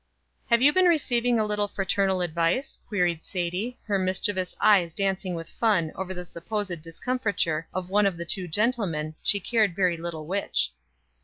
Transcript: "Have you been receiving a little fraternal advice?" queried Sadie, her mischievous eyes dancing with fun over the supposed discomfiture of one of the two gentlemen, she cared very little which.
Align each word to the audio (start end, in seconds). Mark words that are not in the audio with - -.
"Have 0.47 0.63
you 0.63 0.73
been 0.73 0.87
receiving 0.87 1.39
a 1.39 1.45
little 1.45 1.67
fraternal 1.67 2.21
advice?" 2.21 2.79
queried 2.87 3.23
Sadie, 3.23 3.77
her 3.83 3.99
mischievous 3.99 4.55
eyes 4.59 4.93
dancing 4.93 5.35
with 5.35 5.47
fun 5.47 5.91
over 5.93 6.11
the 6.11 6.25
supposed 6.25 6.81
discomfiture 6.81 7.67
of 7.71 7.91
one 7.91 8.07
of 8.07 8.17
the 8.17 8.25
two 8.25 8.47
gentlemen, 8.47 9.13
she 9.21 9.39
cared 9.39 9.75
very 9.75 9.97
little 9.97 10.25
which. 10.25 10.71